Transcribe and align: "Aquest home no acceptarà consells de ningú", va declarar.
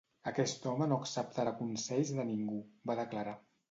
"Aquest 0.29 0.65
home 0.71 0.87
no 0.93 0.97
acceptarà 1.03 1.55
consells 1.61 2.17
de 2.19 2.29
ningú", 2.35 2.63
va 2.93 3.03
declarar. 3.07 3.43